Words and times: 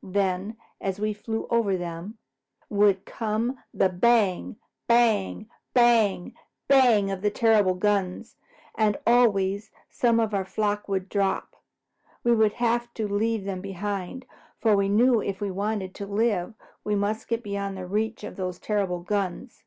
Then, 0.00 0.56
as 0.80 1.00
we 1.00 1.12
flew 1.12 1.48
over 1.50 1.76
them, 1.76 2.18
would 2.70 3.04
come 3.04 3.58
the 3.74 3.88
bang, 3.88 4.54
bang, 4.86 5.48
bang, 5.74 6.36
bang 6.68 7.10
of 7.10 7.32
terrible 7.32 7.74
guns, 7.74 8.36
and 8.76 8.96
always 9.04 9.72
some 9.88 10.20
of 10.20 10.32
our 10.34 10.44
flock 10.44 10.86
would 10.86 11.08
drop. 11.08 11.56
We 12.22 12.32
would 12.32 12.52
have 12.62 12.94
to 12.94 13.08
leave 13.08 13.42
them 13.42 13.60
behind, 13.60 14.24
for 14.60 14.76
we 14.76 14.88
knew 14.88 15.20
if 15.20 15.40
we 15.40 15.50
wanted 15.50 15.96
to 15.96 16.06
live 16.06 16.54
we 16.84 16.94
must 16.94 17.26
get 17.26 17.42
beyond 17.42 17.76
the 17.76 17.84
reach 17.84 18.22
of 18.22 18.36
those 18.36 18.60
terrible 18.60 19.00
guns. 19.00 19.64